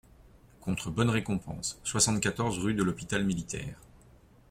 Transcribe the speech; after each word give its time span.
contre 0.61 0.89
bonne 0.89 1.11
récompense, 1.11 1.79
soixante-quatorze, 1.83 2.57
rue 2.57 2.73
de 2.73 2.81
l'Hôpital-Militaire. 2.81 3.77